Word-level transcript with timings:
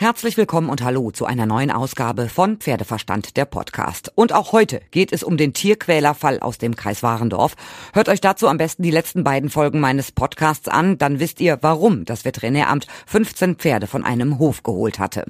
Herzlich 0.00 0.38
willkommen 0.38 0.70
und 0.70 0.82
hallo 0.82 1.10
zu 1.10 1.26
einer 1.26 1.44
neuen 1.44 1.70
Ausgabe 1.70 2.30
von 2.30 2.56
Pferdeverstand, 2.56 3.36
der 3.36 3.44
Podcast. 3.44 4.10
Und 4.14 4.32
auch 4.32 4.52
heute 4.52 4.80
geht 4.92 5.12
es 5.12 5.22
um 5.22 5.36
den 5.36 5.52
Tierquälerfall 5.52 6.40
aus 6.40 6.56
dem 6.56 6.74
Kreis 6.74 7.02
Warendorf. 7.02 7.54
Hört 7.92 8.08
euch 8.08 8.22
dazu 8.22 8.48
am 8.48 8.56
besten 8.56 8.82
die 8.82 8.90
letzten 8.90 9.24
beiden 9.24 9.50
Folgen 9.50 9.78
meines 9.78 10.10
Podcasts 10.10 10.68
an, 10.68 10.96
dann 10.96 11.20
wisst 11.20 11.38
ihr, 11.42 11.58
warum 11.60 12.06
das 12.06 12.24
Veterinäramt 12.24 12.86
15 13.08 13.56
Pferde 13.56 13.86
von 13.86 14.02
einem 14.02 14.38
Hof 14.38 14.62
geholt 14.62 14.98
hatte. 14.98 15.26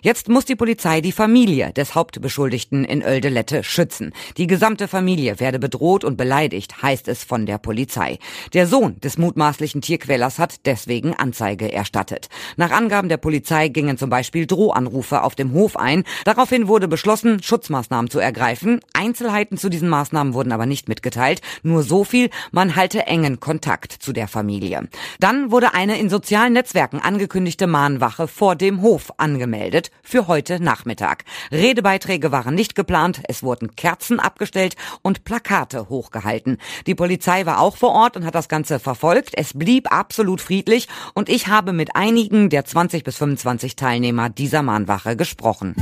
Jetzt 0.00 0.30
muss 0.30 0.46
die 0.46 0.56
Polizei 0.56 1.02
die 1.02 1.12
Familie 1.12 1.74
des 1.74 1.94
Hauptbeschuldigten 1.94 2.86
in 2.86 3.02
Oeldelette 3.02 3.62
schützen. 3.62 4.14
Die 4.38 4.46
gesamte 4.46 4.88
Familie 4.88 5.38
werde 5.38 5.58
bedroht 5.58 6.02
und 6.02 6.16
beleidigt, 6.16 6.80
heißt 6.80 7.08
es 7.08 7.24
von 7.24 7.44
der 7.44 7.58
Polizei. 7.58 8.18
Der 8.54 8.66
Sohn 8.68 8.98
des 9.00 9.18
mutmaßlichen 9.18 9.82
Tierquälers 9.82 10.38
hat 10.38 10.64
deswegen 10.64 11.12
Anzeige 11.12 11.70
erstattet. 11.70 12.30
Nach 12.56 12.70
Angaben 12.70 13.10
der 13.10 13.18
Polizei 13.18 13.68
gingen 13.68 13.98
zum 13.98 14.13
Beispiel 14.14 14.46
Drohanrufe 14.46 15.24
auf 15.24 15.34
dem 15.34 15.52
Hof 15.54 15.76
ein. 15.76 16.04
Daraufhin 16.24 16.68
wurde 16.68 16.86
beschlossen, 16.86 17.42
Schutzmaßnahmen 17.42 18.12
zu 18.12 18.20
ergreifen. 18.20 18.78
Einzelheiten 18.92 19.58
zu 19.58 19.68
diesen 19.68 19.88
Maßnahmen 19.88 20.34
wurden 20.34 20.52
aber 20.52 20.66
nicht 20.66 20.88
mitgeteilt. 20.88 21.40
Nur 21.64 21.82
so 21.82 22.04
viel, 22.04 22.30
man 22.52 22.76
halte 22.76 23.08
engen 23.08 23.40
Kontakt 23.40 23.90
zu 23.90 24.12
der 24.12 24.28
Familie. 24.28 24.88
Dann 25.18 25.50
wurde 25.50 25.74
eine 25.74 25.98
in 25.98 26.10
sozialen 26.10 26.52
Netzwerken 26.52 27.00
angekündigte 27.00 27.66
Mahnwache 27.66 28.28
vor 28.28 28.54
dem 28.54 28.82
Hof 28.82 29.12
angemeldet 29.16 29.90
für 30.04 30.28
heute 30.28 30.62
Nachmittag. 30.62 31.24
Redebeiträge 31.50 32.30
waren 32.30 32.54
nicht 32.54 32.76
geplant, 32.76 33.20
es 33.26 33.42
wurden 33.42 33.74
Kerzen 33.74 34.20
abgestellt 34.20 34.76
und 35.02 35.24
Plakate 35.24 35.88
hochgehalten. 35.88 36.58
Die 36.86 36.94
Polizei 36.94 37.46
war 37.46 37.58
auch 37.58 37.76
vor 37.76 37.90
Ort 37.90 38.16
und 38.16 38.24
hat 38.24 38.36
das 38.36 38.48
Ganze 38.48 38.78
verfolgt. 38.78 39.32
Es 39.34 39.54
blieb 39.54 39.92
absolut 39.92 40.40
friedlich 40.40 40.86
und 41.14 41.28
ich 41.28 41.48
habe 41.48 41.72
mit 41.72 41.96
einigen 41.96 42.48
der 42.48 42.64
20 42.64 43.02
bis 43.02 43.16
25 43.16 43.74
Teilnehmer 43.74 44.03
Teilnehmer 44.04 44.28
dieser 44.28 44.62
Mahnwache 44.62 45.16
gesprochen. 45.16 45.74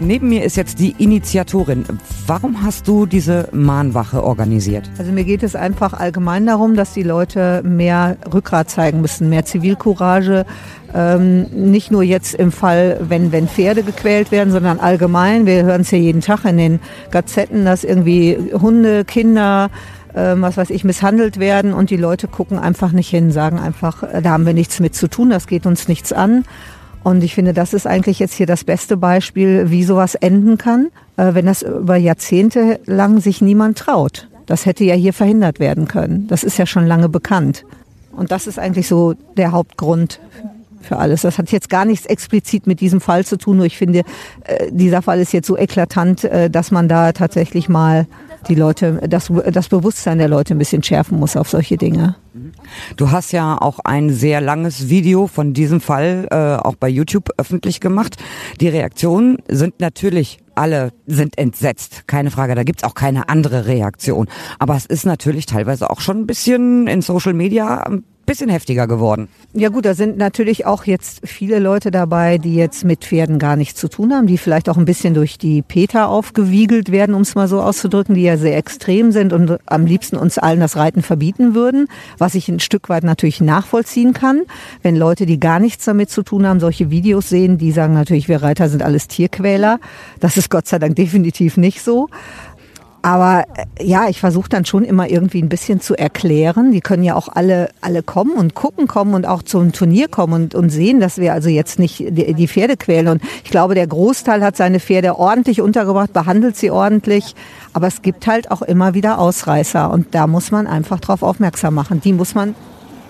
Neben 0.00 0.28
mir 0.28 0.44
ist 0.44 0.56
jetzt 0.56 0.80
die 0.80 0.94
Initiatorin. 0.98 1.86
Warum 2.26 2.62
hast 2.62 2.86
du 2.88 3.06
diese 3.06 3.48
Mahnwache 3.52 4.22
organisiert? 4.22 4.90
Also 4.98 5.12
mir 5.12 5.24
geht 5.24 5.42
es 5.42 5.56
einfach 5.56 5.94
allgemein 5.94 6.44
darum, 6.44 6.76
dass 6.76 6.92
die 6.92 7.02
Leute 7.02 7.62
mehr 7.64 8.18
Rückgrat 8.30 8.68
zeigen 8.68 9.00
müssen, 9.00 9.30
mehr 9.30 9.46
Zivilcourage. 9.46 10.44
Ähm, 10.92 11.44
nicht 11.54 11.90
nur 11.90 12.02
jetzt 12.02 12.34
im 12.34 12.52
Fall, 12.52 12.98
wenn, 13.00 13.32
wenn 13.32 13.48
Pferde 13.48 13.82
gequält 13.82 14.30
werden, 14.30 14.52
sondern 14.52 14.78
allgemein. 14.78 15.46
Wir 15.46 15.64
hören 15.64 15.80
es 15.80 15.90
ja 15.90 15.96
jeden 15.96 16.20
Tag 16.20 16.44
in 16.44 16.58
den 16.58 16.80
Gazetten, 17.10 17.64
dass 17.64 17.82
irgendwie 17.82 18.36
Hunde, 18.52 19.06
Kinder, 19.06 19.70
ähm, 20.14 20.42
was 20.42 20.56
weiß 20.56 20.70
ich, 20.70 20.84
misshandelt 20.84 21.38
werden 21.38 21.72
und 21.72 21.90
die 21.90 21.96
Leute 21.96 22.28
gucken 22.28 22.58
einfach 22.58 22.92
nicht 22.92 23.08
hin, 23.08 23.32
sagen 23.32 23.58
einfach, 23.58 24.02
äh, 24.02 24.22
da 24.22 24.30
haben 24.30 24.46
wir 24.46 24.54
nichts 24.54 24.78
mit 24.80 24.94
zu 24.94 25.08
tun, 25.08 25.30
das 25.30 25.46
geht 25.46 25.66
uns 25.66 25.88
nichts 25.88 26.12
an. 26.12 26.44
Und 27.02 27.22
ich 27.22 27.34
finde, 27.34 27.52
das 27.52 27.74
ist 27.74 27.86
eigentlich 27.86 28.18
jetzt 28.18 28.34
hier 28.34 28.46
das 28.46 28.64
beste 28.64 28.96
Beispiel, 28.96 29.70
wie 29.70 29.84
sowas 29.84 30.14
enden 30.14 30.56
kann, 30.56 30.88
äh, 31.16 31.34
wenn 31.34 31.46
das 31.46 31.62
über 31.62 31.96
Jahrzehnte 31.96 32.80
lang 32.86 33.20
sich 33.20 33.42
niemand 33.42 33.76
traut. 33.78 34.28
Das 34.46 34.66
hätte 34.66 34.84
ja 34.84 34.94
hier 34.94 35.12
verhindert 35.12 35.58
werden 35.58 35.88
können. 35.88 36.26
Das 36.28 36.44
ist 36.44 36.58
ja 36.58 36.66
schon 36.66 36.86
lange 36.86 37.08
bekannt. 37.08 37.64
Und 38.12 38.30
das 38.30 38.46
ist 38.46 38.58
eigentlich 38.58 38.86
so 38.86 39.14
der 39.36 39.52
Hauptgrund 39.52 40.20
für 40.80 40.98
alles. 40.98 41.22
Das 41.22 41.38
hat 41.38 41.50
jetzt 41.50 41.68
gar 41.70 41.84
nichts 41.84 42.06
explizit 42.06 42.66
mit 42.66 42.80
diesem 42.80 43.00
Fall 43.00 43.24
zu 43.24 43.36
tun, 43.36 43.56
nur 43.56 43.66
ich 43.66 43.76
finde, 43.76 44.02
äh, 44.44 44.70
dieser 44.70 45.02
Fall 45.02 45.18
ist 45.18 45.32
jetzt 45.32 45.46
so 45.46 45.58
eklatant, 45.58 46.28
dass 46.50 46.70
man 46.70 46.88
da 46.88 47.12
tatsächlich 47.12 47.68
mal 47.68 48.06
die 48.48 48.54
Leute, 48.54 49.00
das, 49.08 49.30
das 49.50 49.68
Bewusstsein 49.68 50.18
der 50.18 50.28
Leute 50.28 50.54
ein 50.54 50.58
bisschen 50.58 50.82
schärfen 50.82 51.18
muss 51.18 51.36
auf 51.36 51.48
solche 51.48 51.76
Dinge. 51.76 52.16
Du 52.96 53.10
hast 53.10 53.32
ja 53.32 53.56
auch 53.60 53.78
ein 53.80 54.10
sehr 54.10 54.40
langes 54.40 54.88
Video 54.88 55.26
von 55.26 55.54
diesem 55.54 55.80
Fall 55.80 56.26
äh, 56.30 56.36
auch 56.36 56.74
bei 56.76 56.88
YouTube 56.88 57.30
öffentlich 57.38 57.80
gemacht. 57.80 58.16
Die 58.60 58.68
Reaktionen 58.68 59.38
sind 59.48 59.80
natürlich 59.80 60.38
alle 60.54 60.92
sind 61.06 61.36
entsetzt, 61.36 62.06
keine 62.06 62.30
Frage, 62.30 62.54
da 62.54 62.62
gibt's 62.62 62.84
auch 62.84 62.94
keine 62.94 63.28
andere 63.28 63.66
Reaktion. 63.66 64.28
Aber 64.58 64.76
es 64.76 64.86
ist 64.86 65.04
natürlich 65.04 65.46
teilweise 65.46 65.90
auch 65.90 66.00
schon 66.00 66.20
ein 66.20 66.26
bisschen 66.26 66.86
in 66.86 67.02
Social 67.02 67.34
Media 67.34 67.78
ein 67.78 68.04
bisschen 68.26 68.48
heftiger 68.48 68.86
geworden. 68.86 69.28
Ja 69.52 69.68
gut, 69.68 69.84
da 69.84 69.94
sind 69.94 70.16
natürlich 70.16 70.66
auch 70.66 70.84
jetzt 70.84 71.20
viele 71.24 71.58
Leute 71.58 71.90
dabei, 71.90 72.38
die 72.38 72.54
jetzt 72.54 72.84
mit 72.84 73.04
Pferden 73.04 73.38
gar 73.38 73.56
nichts 73.56 73.78
zu 73.78 73.88
tun 73.88 74.12
haben, 74.12 74.26
die 74.26 74.38
vielleicht 74.38 74.68
auch 74.68 74.76
ein 74.76 74.84
bisschen 74.84 75.14
durch 75.14 75.38
die 75.38 75.62
Peter 75.62 76.08
aufgewiegelt 76.08 76.90
werden, 76.90 77.14
um 77.14 77.22
es 77.22 77.34
mal 77.34 77.48
so 77.48 77.60
auszudrücken, 77.60 78.14
die 78.14 78.22
ja 78.22 78.36
sehr 78.36 78.56
extrem 78.56 79.12
sind 79.12 79.32
und 79.32 79.58
am 79.66 79.86
liebsten 79.86 80.16
uns 80.16 80.38
allen 80.38 80.60
das 80.60 80.76
Reiten 80.76 81.02
verbieten 81.02 81.54
würden, 81.54 81.86
was 82.18 82.34
ich 82.34 82.48
ein 82.48 82.60
Stück 82.60 82.88
weit 82.88 83.04
natürlich 83.04 83.40
nachvollziehen 83.40 84.12
kann. 84.12 84.42
Wenn 84.82 84.96
Leute, 84.96 85.26
die 85.26 85.38
gar 85.38 85.60
nichts 85.60 85.84
damit 85.84 86.10
zu 86.10 86.22
tun 86.22 86.46
haben, 86.46 86.60
solche 86.60 86.90
Videos 86.90 87.28
sehen, 87.28 87.58
die 87.58 87.72
sagen 87.72 87.94
natürlich, 87.94 88.28
wir 88.28 88.42
Reiter 88.42 88.68
sind 88.68 88.82
alles 88.82 89.08
Tierquäler. 89.08 89.78
Das 90.20 90.36
ist 90.36 90.50
Gott 90.50 90.66
sei 90.66 90.78
Dank 90.78 90.96
definitiv 90.96 91.56
nicht 91.56 91.82
so. 91.82 92.08
Aber 93.04 93.44
äh, 93.76 93.84
ja, 93.84 94.08
ich 94.08 94.18
versuche 94.18 94.48
dann 94.48 94.64
schon 94.64 94.82
immer 94.82 95.10
irgendwie 95.10 95.42
ein 95.42 95.50
bisschen 95.50 95.78
zu 95.78 95.94
erklären. 95.94 96.72
Die 96.72 96.80
können 96.80 97.02
ja 97.02 97.16
auch 97.16 97.28
alle, 97.28 97.68
alle 97.82 98.02
kommen 98.02 98.32
und 98.32 98.54
gucken 98.54 98.88
kommen 98.88 99.12
und 99.12 99.26
auch 99.26 99.42
zum 99.42 99.72
Turnier 99.72 100.08
kommen 100.08 100.32
und, 100.32 100.54
und 100.54 100.70
sehen, 100.70 101.00
dass 101.00 101.18
wir 101.18 101.34
also 101.34 101.50
jetzt 101.50 101.78
nicht 101.78 101.98
die, 101.98 102.32
die 102.32 102.48
Pferde 102.48 102.78
quälen. 102.78 103.08
Und 103.08 103.22
ich 103.44 103.50
glaube, 103.50 103.74
der 103.74 103.86
Großteil 103.86 104.42
hat 104.42 104.56
seine 104.56 104.80
Pferde 104.80 105.18
ordentlich 105.18 105.60
untergebracht, 105.60 106.14
behandelt 106.14 106.56
sie 106.56 106.70
ordentlich. 106.70 107.34
Aber 107.74 107.88
es 107.88 108.00
gibt 108.00 108.26
halt 108.26 108.50
auch 108.50 108.62
immer 108.62 108.94
wieder 108.94 109.18
Ausreißer. 109.18 109.90
Und 109.90 110.14
da 110.14 110.26
muss 110.26 110.50
man 110.50 110.66
einfach 110.66 110.98
drauf 110.98 111.22
aufmerksam 111.22 111.74
machen. 111.74 112.00
Die 112.00 112.14
muss 112.14 112.34
man 112.34 112.54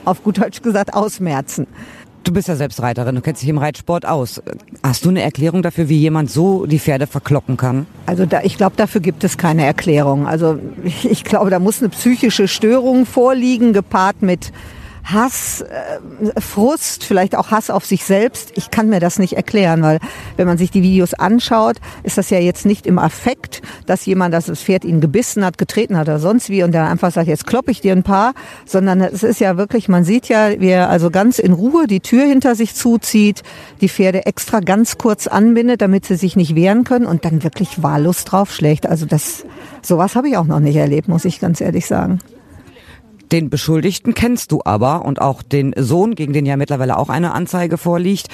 auf 0.04 0.24
gut 0.24 0.38
Deutsch 0.38 0.60
gesagt 0.60 0.92
ausmerzen. 0.92 1.68
Du 2.24 2.32
bist 2.32 2.48
ja 2.48 2.56
selbst 2.56 2.80
Reiterin, 2.80 3.14
du 3.14 3.20
kennst 3.20 3.42
dich 3.42 3.50
im 3.50 3.58
Reitsport 3.58 4.06
aus. 4.06 4.42
Hast 4.82 5.04
du 5.04 5.10
eine 5.10 5.20
Erklärung 5.20 5.62
dafür, 5.62 5.90
wie 5.90 5.98
jemand 5.98 6.30
so 6.30 6.64
die 6.64 6.78
Pferde 6.78 7.06
verkloppen 7.06 7.58
kann? 7.58 7.86
Also 8.06 8.24
da, 8.24 8.40
ich 8.42 8.56
glaube, 8.56 8.76
dafür 8.76 9.02
gibt 9.02 9.24
es 9.24 9.36
keine 9.36 9.66
Erklärung. 9.66 10.26
Also 10.26 10.58
ich, 10.84 11.10
ich 11.10 11.24
glaube, 11.24 11.50
da 11.50 11.58
muss 11.58 11.80
eine 11.80 11.90
psychische 11.90 12.48
Störung 12.48 13.04
vorliegen, 13.04 13.74
gepaart 13.74 14.22
mit 14.22 14.52
Hass, 15.04 15.60
äh, 15.60 16.40
Frust, 16.40 17.04
vielleicht 17.04 17.36
auch 17.36 17.50
Hass 17.50 17.68
auf 17.68 17.84
sich 17.84 18.04
selbst. 18.04 18.52
Ich 18.56 18.70
kann 18.70 18.88
mir 18.88 19.00
das 19.00 19.18
nicht 19.18 19.34
erklären, 19.34 19.82
weil 19.82 20.00
wenn 20.36 20.46
man 20.46 20.56
sich 20.56 20.70
die 20.70 20.82
Videos 20.82 21.12
anschaut, 21.14 21.76
ist 22.02 22.16
das 22.16 22.30
ja 22.30 22.38
jetzt 22.38 22.64
nicht 22.64 22.86
im 22.86 22.98
Affekt, 22.98 23.60
dass 23.86 24.06
jemand, 24.06 24.32
das 24.32 24.46
Pferd 24.46 24.84
ihn 24.84 25.00
gebissen 25.00 25.44
hat, 25.44 25.58
getreten 25.58 25.98
hat 25.98 26.08
oder 26.08 26.18
sonst 26.18 26.48
wie 26.48 26.62
und 26.62 26.72
der 26.72 26.88
einfach 26.88 27.12
sagt, 27.12 27.28
jetzt 27.28 27.46
klopp 27.46 27.68
ich 27.68 27.82
dir 27.82 27.92
ein 27.92 28.02
paar, 28.02 28.32
sondern 28.64 29.02
es 29.02 29.22
ist 29.22 29.40
ja 29.40 29.58
wirklich, 29.58 29.88
man 29.88 30.04
sieht 30.04 30.28
ja, 30.28 30.58
wie 30.58 30.68
er 30.68 30.88
also 30.88 31.10
ganz 31.10 31.38
in 31.38 31.52
Ruhe 31.52 31.86
die 31.86 32.00
Tür 32.00 32.24
hinter 32.24 32.54
sich 32.54 32.74
zuzieht, 32.74 33.42
die 33.80 33.88
Pferde 33.88 34.24
extra 34.24 34.60
ganz 34.60 34.96
kurz 34.96 35.26
anbindet, 35.26 35.82
damit 35.82 36.06
sie 36.06 36.16
sich 36.16 36.34
nicht 36.34 36.54
wehren 36.54 36.84
können 36.84 37.06
und 37.06 37.24
dann 37.24 37.42
wirklich 37.42 37.82
wahllos 37.82 38.24
draufschlägt. 38.24 38.86
Also 38.86 39.04
das, 39.04 39.44
sowas 39.82 40.16
habe 40.16 40.28
ich 40.28 40.36
auch 40.38 40.46
noch 40.46 40.60
nicht 40.60 40.76
erlebt, 40.76 41.08
muss 41.08 41.26
ich 41.26 41.40
ganz 41.40 41.60
ehrlich 41.60 41.86
sagen. 41.86 42.20
Den 43.34 43.50
Beschuldigten 43.50 44.14
kennst 44.14 44.52
du 44.52 44.60
aber 44.64 45.04
und 45.04 45.20
auch 45.20 45.42
den 45.42 45.74
Sohn, 45.76 46.14
gegen 46.14 46.32
den 46.32 46.46
ja 46.46 46.56
mittlerweile 46.56 46.96
auch 46.96 47.08
eine 47.08 47.32
Anzeige 47.32 47.78
vorliegt. 47.78 48.28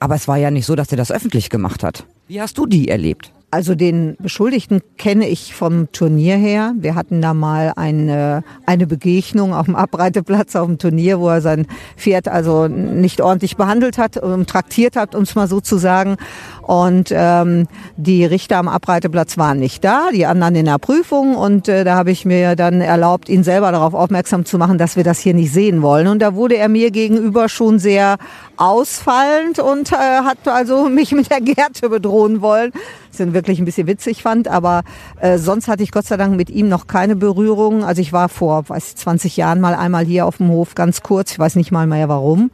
Aber 0.00 0.16
es 0.16 0.26
war 0.26 0.38
ja 0.38 0.50
nicht 0.50 0.66
so, 0.66 0.74
dass 0.74 0.90
er 0.90 0.96
das 0.96 1.12
öffentlich 1.12 1.50
gemacht 1.50 1.84
hat. 1.84 2.04
Wie 2.26 2.40
hast 2.40 2.58
du 2.58 2.66
die 2.66 2.88
erlebt? 2.88 3.32
Also 3.52 3.74
den 3.74 4.16
Beschuldigten 4.20 4.80
kenne 4.96 5.28
ich 5.28 5.54
vom 5.54 5.90
Turnier 5.90 6.36
her. 6.36 6.72
Wir 6.76 6.94
hatten 6.94 7.20
da 7.20 7.34
mal 7.34 7.72
eine, 7.74 8.44
eine 8.64 8.86
Begegnung 8.86 9.52
auf 9.54 9.66
dem 9.66 9.74
Abreiteplatz 9.74 10.54
auf 10.54 10.66
dem 10.66 10.78
Turnier, 10.78 11.18
wo 11.18 11.28
er 11.28 11.40
sein 11.40 11.66
Pferd 11.96 12.28
also 12.28 12.68
nicht 12.68 13.20
ordentlich 13.20 13.56
behandelt 13.56 13.98
hat, 13.98 14.16
und 14.16 14.48
traktiert 14.48 14.94
hat, 14.94 15.16
um 15.16 15.24
es 15.24 15.34
mal 15.34 15.48
so 15.48 15.60
zu 15.60 15.78
sagen. 15.78 16.16
Und 16.62 17.10
ähm, 17.12 17.66
die 17.96 18.24
Richter 18.24 18.58
am 18.58 18.68
Abreiteplatz 18.68 19.36
waren 19.36 19.58
nicht 19.58 19.82
da, 19.82 20.10
die 20.14 20.26
anderen 20.26 20.54
in 20.54 20.66
der 20.66 20.78
Prüfung. 20.78 21.34
Und 21.34 21.66
äh, 21.66 21.82
da 21.82 21.96
habe 21.96 22.12
ich 22.12 22.24
mir 22.24 22.54
dann 22.54 22.80
erlaubt, 22.80 23.28
ihn 23.28 23.42
selber 23.42 23.72
darauf 23.72 23.94
aufmerksam 23.94 24.44
zu 24.44 24.58
machen, 24.58 24.78
dass 24.78 24.94
wir 24.94 25.02
das 25.02 25.18
hier 25.18 25.34
nicht 25.34 25.52
sehen 25.52 25.82
wollen. 25.82 26.06
Und 26.06 26.22
da 26.22 26.36
wurde 26.36 26.56
er 26.56 26.68
mir 26.68 26.92
gegenüber 26.92 27.48
schon 27.48 27.80
sehr 27.80 28.18
ausfallend 28.60 29.58
und 29.58 29.90
äh, 29.92 29.96
hat 29.96 30.46
also 30.46 30.88
mich 30.88 31.12
mit 31.12 31.30
der 31.30 31.40
Gerte 31.40 31.88
bedrohen 31.88 32.42
wollen. 32.42 32.72
Das 33.10 33.26
ich 33.26 33.32
wirklich 33.34 33.58
ein 33.58 33.64
bisschen 33.64 33.86
witzig 33.86 34.22
fand, 34.22 34.46
aber 34.48 34.82
äh, 35.20 35.38
sonst 35.38 35.66
hatte 35.66 35.82
ich 35.82 35.90
Gott 35.90 36.06
sei 36.06 36.16
Dank 36.16 36.36
mit 36.36 36.50
ihm 36.50 36.68
noch 36.68 36.86
keine 36.86 37.16
Berührung. 37.16 37.84
Also 37.84 38.02
ich 38.02 38.12
war 38.12 38.28
vor, 38.28 38.68
weiß 38.68 38.88
ich, 38.88 38.96
20 38.96 39.36
Jahren 39.36 39.60
mal 39.60 39.74
einmal 39.74 40.04
hier 40.04 40.26
auf 40.26 40.36
dem 40.36 40.50
Hof, 40.50 40.74
ganz 40.74 41.02
kurz, 41.02 41.32
ich 41.32 41.38
weiß 41.38 41.56
nicht 41.56 41.72
mal 41.72 41.86
mehr 41.86 42.08
warum. 42.08 42.50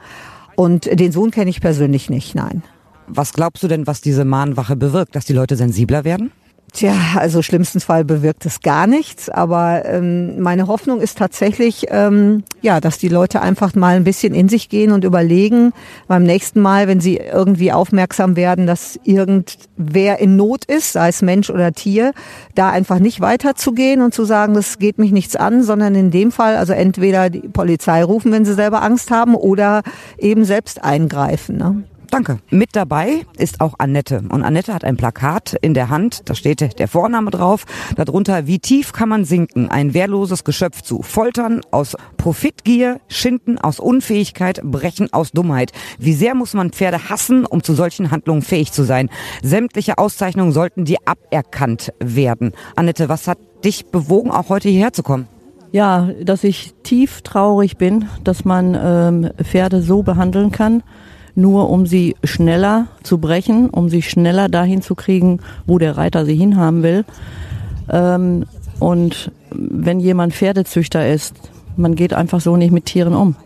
Und 0.55 0.87
den 0.87 1.13
Sohn 1.13 1.31
kenne 1.31 1.51
ich 1.51 1.61
persönlich 1.61 2.09
nicht, 2.09 2.35
nein. 2.35 2.63
Was 3.09 3.33
glaubst 3.33 3.63
du 3.63 3.69
denn, 3.69 3.87
was 3.87 4.01
diese 4.01 4.25
Mahnwache 4.25 4.75
bewirkt, 4.77 5.15
dass 5.15 5.27
die 5.27 5.33
Leute 5.33 5.57
sensibler 5.57 6.05
werden? 6.05 6.33
Tja, 6.73 6.93
also 7.15 7.41
schlimmsten 7.41 7.81
Fall 7.81 8.05
bewirkt 8.05 8.45
es 8.45 8.61
gar 8.61 8.87
nichts, 8.87 9.31
aber 9.31 9.85
ähm, 9.87 10.41
meine 10.41 10.67
Hoffnung 10.67 11.01
ist 11.01 11.17
tatsächlich, 11.17 11.87
ähm, 11.89 12.43
ja, 12.61 12.81
dass 12.81 12.99
die 12.99 13.09
Leute 13.09 13.41
einfach 13.41 13.75
mal 13.75 13.97
ein 13.97 14.05
bisschen 14.05 14.35
in 14.35 14.51
sich 14.51 14.69
gehen 14.69 14.93
und 14.93 15.05
überlegen, 15.05 15.73
beim 16.07 16.25
nächsten 16.25 16.61
Mal, 16.61 16.87
wenn 16.87 17.01
sie 17.01 17.17
irgendwie 17.17 17.73
aufmerksam 17.73 18.37
werden, 18.37 18.67
dass 18.67 18.99
irgendwer 19.05 20.19
in 20.19 20.37
Not 20.37 20.67
ist, 20.67 20.93
sei 20.93 21.09
es 21.09 21.23
Mensch 21.23 21.49
oder 21.49 21.73
Tier, 21.73 22.13
da 22.55 22.69
einfach 22.69 22.99
nicht 22.99 23.21
weiterzugehen 23.21 24.03
und 24.03 24.13
zu 24.13 24.25
sagen, 24.25 24.53
das 24.53 24.79
geht 24.79 24.99
mich 24.99 25.13
nichts 25.13 25.35
an, 25.35 25.63
sondern 25.63 25.95
in 25.95 26.11
dem 26.11 26.31
Fall, 26.31 26.57
also 26.57 26.75
entweder 26.75 27.31
die 27.31 27.49
Polizei 27.49 28.05
rufen, 28.05 28.33
wenn 28.33 28.45
sie 28.45 28.55
selber 28.55 28.83
Angst 28.83 29.11
haben, 29.11 29.35
oder 29.35 29.83
eben 30.19 30.45
selbst 30.45 30.85
eingreifen. 30.85 31.57
Ne? 31.57 31.85
Danke. 32.11 32.39
Mit 32.51 32.77
dabei 32.77 33.27
ist 33.37 33.61
auch 33.61 33.75
Annette. 33.79 34.23
Und 34.29 34.43
Annette 34.43 34.73
hat 34.73 34.85
ein 34.85 34.97
Plakat 34.97 35.57
in 35.61 35.75
der 35.75 35.89
Hand. 35.89 36.29
Da 36.29 36.35
steht 36.35 36.79
der 36.79 36.89
Vorname 36.89 37.31
drauf. 37.31 37.65
Darunter, 37.97 38.47
wie 38.47 38.59
tief 38.59 38.93
kann 38.93 39.09
man 39.09 39.25
sinken? 39.25 39.69
Ein 39.71 39.93
wehrloses 39.93 40.45
Geschöpf 40.45 40.83
zu 40.83 41.03
foltern 41.03 41.63
aus 41.71 41.97
Profitgier, 42.17 43.01
Schinden 43.09 43.59
aus 43.59 43.81
Unfähigkeit, 43.81 44.61
Brechen 44.63 45.13
aus 45.13 45.33
Dummheit. 45.33 45.73
Wie 45.99 46.13
sehr 46.13 46.35
muss 46.35 46.55
man 46.55 46.71
Pferde 46.71 47.09
hassen, 47.09 47.45
um 47.45 47.63
zu 47.63 47.75
solchen 47.75 48.11
Handlungen 48.11 48.43
fähig 48.43 48.73
zu 48.73 48.85
sein? 48.85 49.11
Sämtliche 49.43 49.99
Auszeichnungen 49.99 50.53
sollten 50.53 50.85
dir 50.85 50.99
aberkannt 51.05 51.93
werden. 51.99 52.53
Annette, 52.77 53.09
was 53.09 53.27
hat 53.27 53.39
dich 53.65 53.87
bewogen, 53.87 54.31
auch 54.31 54.49
heute 54.49 54.69
hierher 54.69 54.93
zu 54.93 55.03
kommen? 55.03 55.29
Ja, 55.73 56.09
dass 56.23 56.45
ich 56.45 56.75
tief 56.85 57.23
traurig 57.23 57.77
bin, 57.77 58.09
dass 58.23 58.45
man 58.45 58.79
ähm, 58.81 59.31
Pferde 59.43 59.83
so 59.83 60.03
behandeln 60.03 60.53
kann 60.53 60.83
nur 61.37 61.71
um 61.71 61.87
sie 61.87 62.17
schneller 62.25 62.87
zu 63.03 63.19
brechen, 63.19 63.71
um 63.71 63.89
sie 63.89 64.03
schneller 64.03 64.49
dahin 64.49 64.83
zu 64.83 64.95
kriegen, 64.95 65.41
wo 65.67 65.79
der 65.79 65.97
Reiter 65.97 66.25
sie 66.25 66.35
hinhaben 66.35 66.83
will. 66.83 67.05
Ähm, 67.91 68.47
und 68.81 69.31
wenn 69.51 70.01
jemand 70.01 70.35
Pferdezüchter 70.35 71.09
ist, 71.09 71.35
man 71.77 71.95
geht 71.95 72.15
einfach 72.15 72.41
so 72.41 72.57
nicht 72.57 72.73
mit 72.73 72.87
Tieren 72.87 73.15
um. 73.15 73.37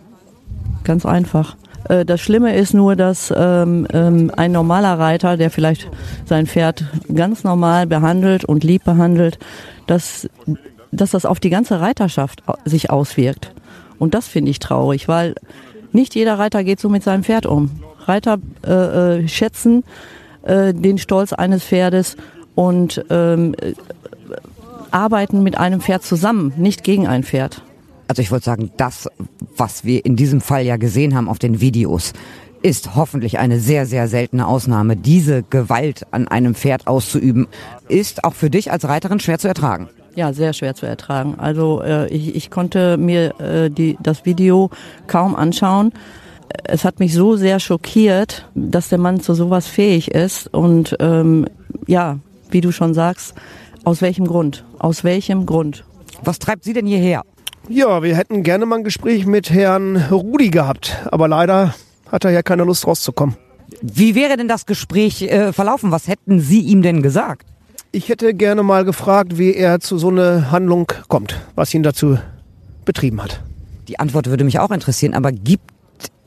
Ganz 0.85 1.05
einfach. 1.05 1.57
Äh, 1.89 2.05
das 2.05 2.21
Schlimme 2.21 2.55
ist 2.55 2.75
nur, 2.75 2.97
dass 2.97 3.33
ähm, 3.37 3.87
ähm, 3.93 4.31
ein 4.37 4.53
normaler 4.53 4.99
Reiter, 4.99 5.37
der 5.37 5.51
vielleicht 5.51 5.89
sein 6.25 6.47
Pferd 6.47 6.85
ganz 7.13 7.45
normal 7.45 7.87
behandelt 7.87 8.45
und 8.45 8.65
lieb 8.65 8.85
behandelt, 8.85 9.39
dass, 9.87 10.29
dass 10.93 11.11
das 11.11 11.27
auf 11.27 11.41
die 11.41 11.51
ganze 11.51 11.81
Reiterschaft 11.81 12.43
sich 12.65 12.91
auswirkt. 12.91 13.53
Und 13.99 14.15
das 14.15 14.29
finde 14.29 14.51
ich 14.51 14.61
traurig, 14.61 15.09
weil 15.09 15.35
nicht 15.93 16.15
jeder 16.15 16.39
Reiter 16.39 16.65
geht 16.65 16.81
so 16.81 16.89
mit 16.89 17.03
seinem 17.03 17.25
Pferd 17.25 17.47
um. 17.47 17.71
Reiter 18.07 18.39
äh, 18.67 19.19
äh, 19.23 19.29
schätzen 19.29 19.85
äh, 20.43 20.73
den 20.75 20.99
Stolz 20.99 21.33
eines 21.33 21.65
Pferdes 21.65 22.17
und 22.55 23.05
ähm, 23.11 23.55
äh, 23.61 23.75
arbeiten 24.91 25.43
mit 25.43 25.57
einem 25.57 25.81
Pferd 25.81 26.03
zusammen, 26.03 26.53
nicht 26.57 26.83
gegen 26.85 27.07
ein 27.07 27.23
Pferd. 27.23 27.63
Also 28.09 28.23
ich 28.23 28.33
wollte 28.33 28.47
sagen, 28.47 28.71
das, 28.77 29.09
was 29.57 29.85
wir 29.85 30.05
in 30.05 30.17
diesem 30.17 30.41
Fall 30.41 30.65
ja 30.65 30.77
gesehen 30.77 31.15
haben 31.15 31.29
auf 31.29 31.39
den 31.39 31.61
Videos, 31.61 32.13
ist 32.63 32.97
hoffentlich 32.97 33.39
eine 33.39 33.61
sehr, 33.61 33.87
sehr 33.87 34.09
seltene 34.09 34.47
Ausnahme. 34.47 34.97
Diese 34.97 35.43
Gewalt 35.43 36.07
an 36.11 36.29
einem 36.29 36.55
Pferd 36.55 36.87
auszuüben, 36.87 37.47
ist 37.89 38.25
auch 38.25 38.35
für 38.35 38.51
dich 38.51 38.73
als 38.73 38.87
Reiterin 38.87 39.21
schwer 39.21 39.39
zu 39.39 39.49
ertragen. 39.49 39.89
Ja, 40.20 40.34
sehr 40.34 40.52
schwer 40.52 40.75
zu 40.75 40.84
ertragen. 40.84 41.37
Also 41.38 41.81
äh, 41.81 42.06
ich, 42.08 42.37
ich 42.37 42.50
konnte 42.50 42.99
mir 42.99 43.40
äh, 43.40 43.70
die, 43.70 43.96
das 44.02 44.26
Video 44.26 44.69
kaum 45.06 45.34
anschauen. 45.34 45.93
Es 46.64 46.84
hat 46.84 47.00
mich 47.00 47.14
so 47.14 47.37
sehr 47.37 47.58
schockiert, 47.58 48.46
dass 48.55 48.90
der 48.90 48.99
Mann 48.99 49.20
zu 49.20 49.32
sowas 49.32 49.67
fähig 49.67 50.11
ist. 50.11 50.52
Und 50.52 50.94
ähm, 51.00 51.46
ja, 51.87 52.19
wie 52.50 52.61
du 52.61 52.70
schon 52.70 52.93
sagst, 52.93 53.32
aus 53.84 54.02
welchem 54.02 54.26
Grund? 54.26 54.67
Aus 54.78 55.05
welchem 55.05 55.46
Grund? 55.46 55.84
Was 56.22 56.38
treibt 56.38 56.64
Sie 56.64 56.75
denn 56.75 56.84
hierher? 56.84 57.22
Ja, 57.70 58.02
wir 58.02 58.14
hätten 58.14 58.43
gerne 58.43 58.67
mal 58.67 58.76
ein 58.76 58.84
Gespräch 58.84 59.25
mit 59.25 59.49
Herrn 59.49 59.96
Rudi 60.11 60.50
gehabt, 60.50 60.99
aber 61.11 61.28
leider 61.28 61.75
hat 62.12 62.26
er 62.26 62.31
ja 62.31 62.43
keine 62.43 62.64
Lust 62.64 62.87
rauszukommen. 62.87 63.38
Wie 63.81 64.14
wäre 64.14 64.37
denn 64.37 64.49
das 64.49 64.67
Gespräch 64.67 65.22
äh, 65.22 65.55
verlaufen? 65.55 65.93
Was 65.93 66.08
hätten 66.08 66.40
Sie 66.40 66.61
ihm 66.61 66.82
denn 66.82 67.00
gesagt? 67.00 67.50
Ich 67.93 68.09
hätte 68.09 68.35
gerne 68.35 68.63
mal 68.63 68.85
gefragt, 68.85 69.37
wie 69.37 69.53
er 69.53 69.81
zu 69.81 69.99
so 69.99 70.11
einer 70.11 70.53
Handlung 70.53 70.93
kommt, 71.09 71.41
was 71.57 71.75
ihn 71.75 71.83
dazu 71.83 72.19
betrieben 72.85 73.21
hat. 73.21 73.43
Die 73.89 73.99
Antwort 73.99 74.27
würde 74.27 74.45
mich 74.45 74.61
auch 74.61 74.71
interessieren, 74.71 75.13
aber 75.13 75.33
gibt 75.33 75.73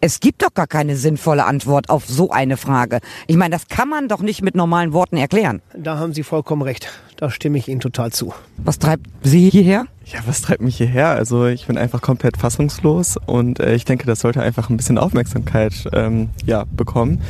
es 0.06 0.20
gibt 0.20 0.42
doch 0.42 0.54
gar 0.54 0.68
keine 0.68 0.98
sinnvolle 0.98 1.46
Antwort 1.46 1.90
auf 1.90 2.06
so 2.06 2.30
eine 2.30 2.58
Frage. 2.58 3.00
Ich 3.26 3.38
meine, 3.38 3.56
das 3.56 3.70
kann 3.70 3.88
man 3.88 4.10
doch 4.10 4.20
nicht 4.20 4.42
mit 4.42 4.54
normalen 4.54 4.92
Worten 4.92 5.16
erklären. 5.16 5.62
Da 5.78 5.98
haben 5.98 6.14
Sie 6.14 6.24
vollkommen 6.24 6.62
recht. 6.62 6.92
Da 7.16 7.30
stimme 7.30 7.58
ich 7.58 7.70
Ihnen 7.70 7.80
total 7.80 8.12
zu. 8.12 8.34
Was 8.58 8.80
treibt 8.80 9.08
Sie 9.22 9.50
hierher? 9.50 9.86
Ja, 10.04 10.20
was 10.26 10.42
treibt 10.42 10.62
mich 10.62 10.76
hierher? 10.76 11.12
Also 11.12 11.46
ich 11.46 11.68
bin 11.68 11.78
einfach 11.78 12.02
komplett 12.02 12.36
fassungslos 12.36 13.16
und 13.28 13.62
äh, 13.62 13.76
ich 13.76 13.86
denke, 13.86 14.06
das 14.06 14.20
sollte 14.20 14.42
einfach 14.42 14.70
ein 14.70 14.76
bisschen 14.76 14.98
Aufmerksamkeit 14.98 15.86
ähm, 15.94 16.32
ja, 16.46 16.66
bekommen. 16.70 17.22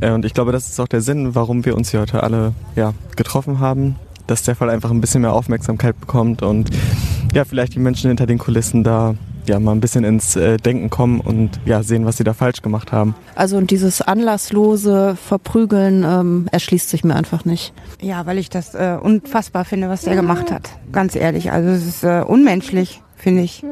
Äh, 0.00 0.12
und 0.12 0.24
ich 0.24 0.32
glaube, 0.32 0.52
das 0.52 0.68
ist 0.68 0.78
auch 0.78 0.86
der 0.86 1.00
Sinn, 1.00 1.34
warum 1.34 1.64
wir 1.64 1.76
uns 1.76 1.90
hier 1.90 1.98
heute 1.98 2.22
alle 2.22 2.54
ja, 2.76 2.94
getroffen 3.16 3.58
haben, 3.58 3.96
dass 4.28 4.44
der 4.44 4.54
Fall 4.54 4.70
einfach 4.70 4.92
ein 4.92 5.00
bisschen 5.00 5.22
mehr 5.22 5.32
Aufmerksamkeit 5.32 5.98
bekommt 5.98 6.42
und 6.42 6.70
ja, 7.34 7.44
vielleicht 7.44 7.74
die 7.74 7.80
Menschen 7.80 8.06
hinter 8.06 8.26
den 8.26 8.38
Kulissen 8.38 8.84
da 8.84 9.16
ja 9.46 9.58
mal 9.60 9.72
ein 9.72 9.80
bisschen 9.80 10.04
ins 10.04 10.36
äh, 10.36 10.56
Denken 10.56 10.90
kommen 10.90 11.20
und 11.20 11.60
ja 11.64 11.82
sehen, 11.82 12.06
was 12.06 12.16
sie 12.16 12.24
da 12.24 12.34
falsch 12.34 12.62
gemacht 12.62 12.92
haben. 12.92 13.14
Also 13.34 13.56
und 13.56 13.70
dieses 13.70 14.02
anlasslose 14.02 15.16
Verprügeln 15.16 16.04
ähm, 16.04 16.48
erschließt 16.52 16.88
sich 16.90 17.04
mir 17.04 17.14
einfach 17.14 17.44
nicht. 17.44 17.72
Ja, 18.00 18.26
weil 18.26 18.38
ich 18.38 18.50
das 18.50 18.74
äh, 18.74 18.96
unfassbar 19.00 19.64
finde, 19.64 19.88
was 19.88 20.02
der 20.02 20.14
gemacht 20.14 20.50
hat. 20.50 20.70
Ganz 20.92 21.14
ehrlich, 21.14 21.52
also 21.52 21.70
es 21.70 21.86
ist 21.86 22.04
äh, 22.04 22.22
unmenschlich, 22.26 23.02
finde 23.16 23.42
ich. 23.42 23.64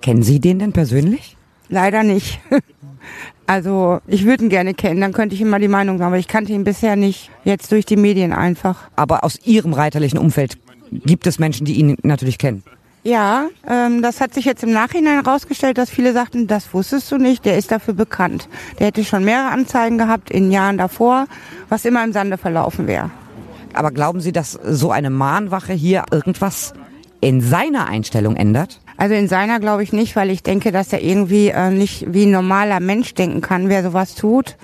Kennen 0.00 0.22
Sie 0.22 0.40
den 0.40 0.58
denn 0.58 0.72
persönlich? 0.72 1.36
Leider 1.68 2.02
nicht. 2.02 2.40
Also 3.46 4.00
ich 4.06 4.24
würde 4.24 4.44
ihn 4.44 4.48
gerne 4.48 4.72
kennen, 4.72 5.02
dann 5.02 5.12
könnte 5.12 5.34
ich 5.34 5.40
ihm 5.42 5.50
mal 5.50 5.60
die 5.60 5.68
Meinung 5.68 5.98
sagen, 5.98 6.08
aber 6.08 6.18
ich 6.18 6.28
kannte 6.28 6.52
ihn 6.52 6.64
bisher 6.64 6.96
nicht, 6.96 7.30
jetzt 7.44 7.70
durch 7.72 7.84
die 7.84 7.96
Medien 7.96 8.32
einfach. 8.32 8.88
Aber 8.96 9.22
aus 9.22 9.38
Ihrem 9.44 9.74
reiterlichen 9.74 10.18
Umfeld 10.18 10.56
gibt 10.90 11.26
es 11.26 11.38
Menschen, 11.38 11.66
die 11.66 11.74
ihn 11.74 11.96
natürlich 12.02 12.38
kennen. 12.38 12.62
Ja, 13.06 13.48
ähm, 13.68 14.00
das 14.00 14.22
hat 14.22 14.32
sich 14.32 14.46
jetzt 14.46 14.62
im 14.62 14.72
Nachhinein 14.72 15.22
herausgestellt, 15.22 15.76
dass 15.76 15.90
viele 15.90 16.14
sagten, 16.14 16.46
das 16.46 16.72
wusstest 16.72 17.12
du 17.12 17.18
nicht, 17.18 17.44
der 17.44 17.58
ist 17.58 17.70
dafür 17.70 17.92
bekannt. 17.92 18.48
Der 18.78 18.86
hätte 18.86 19.04
schon 19.04 19.24
mehrere 19.24 19.50
Anzeigen 19.50 19.98
gehabt 19.98 20.30
in 20.30 20.50
Jahren 20.50 20.78
davor, 20.78 21.26
was 21.68 21.84
immer 21.84 22.02
im 22.02 22.14
Sande 22.14 22.38
verlaufen 22.38 22.86
wäre. 22.86 23.10
Aber 23.74 23.90
glauben 23.90 24.20
Sie, 24.20 24.32
dass 24.32 24.52
so 24.52 24.90
eine 24.90 25.10
Mahnwache 25.10 25.74
hier 25.74 26.04
irgendwas 26.10 26.72
in 27.20 27.42
seiner 27.42 27.88
Einstellung 27.88 28.36
ändert? 28.36 28.80
Also 28.96 29.14
in 29.14 29.28
seiner 29.28 29.60
glaube 29.60 29.82
ich 29.82 29.92
nicht, 29.92 30.16
weil 30.16 30.30
ich 30.30 30.42
denke, 30.42 30.72
dass 30.72 30.90
er 30.90 31.02
irgendwie 31.02 31.48
äh, 31.48 31.70
nicht 31.70 32.06
wie 32.08 32.24
ein 32.24 32.30
normaler 32.30 32.80
Mensch 32.80 33.12
denken 33.12 33.42
kann, 33.42 33.68
wer 33.68 33.82
sowas 33.82 34.14
tut 34.14 34.56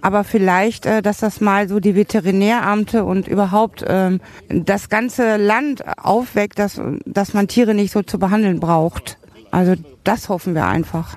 aber 0.00 0.24
vielleicht, 0.24 0.86
äh, 0.86 1.02
dass 1.02 1.18
das 1.18 1.40
mal 1.40 1.68
so 1.68 1.80
die 1.80 1.94
Veterinäramte 1.94 3.04
und 3.04 3.28
überhaupt 3.28 3.84
ähm, 3.86 4.20
das 4.48 4.88
ganze 4.88 5.36
Land 5.36 5.84
aufweckt, 5.98 6.58
dass, 6.58 6.80
dass 7.04 7.34
man 7.34 7.48
Tiere 7.48 7.74
nicht 7.74 7.92
so 7.92 8.02
zu 8.02 8.18
behandeln 8.18 8.60
braucht. 8.60 9.18
Also 9.50 9.74
das 10.04 10.28
hoffen 10.28 10.54
wir 10.54 10.66
einfach. 10.66 11.16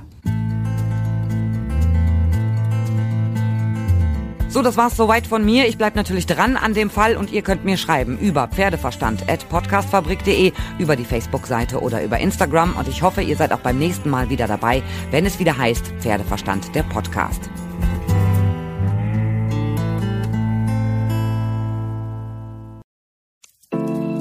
So, 4.49 4.63
das 4.63 4.77
war's 4.77 4.97
soweit 4.97 5.27
von 5.27 5.45
mir. 5.45 5.67
Ich 5.67 5.77
bleib 5.77 5.95
natürlich 5.95 6.25
dran 6.25 6.57
an 6.57 6.73
dem 6.73 6.89
Fall 6.89 7.17
und 7.17 7.31
ihr 7.31 7.43
könnt 7.43 7.65
mir 7.65 7.77
schreiben 7.77 8.17
über 8.17 8.47
Pferdeverstand 8.47 9.29
at 9.29 9.47
podcastfabrik.de, 9.47 10.53
über 10.79 10.95
die 10.95 11.05
Facebook-Seite 11.05 11.79
oder 11.79 12.03
über 12.03 12.17
Instagram 12.17 12.75
und 12.75 12.87
ich 12.87 13.03
hoffe, 13.03 13.21
ihr 13.21 13.37
seid 13.37 13.53
auch 13.53 13.59
beim 13.59 13.77
nächsten 13.77 14.09
Mal 14.09 14.31
wieder 14.31 14.47
dabei, 14.47 14.81
wenn 15.11 15.27
es 15.27 15.37
wieder 15.37 15.55
heißt 15.55 15.93
Pferdeverstand 15.99 16.73
der 16.73 16.83
Podcast. 16.83 17.47